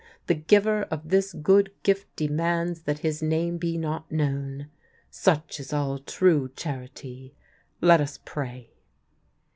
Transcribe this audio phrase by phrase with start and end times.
[0.25, 4.65] The giver of this good gift demands that his name be not known.
[5.11, 7.35] Such is all true charity.
[7.81, 8.71] Let us pray."